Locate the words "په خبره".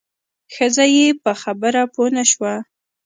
1.23-1.81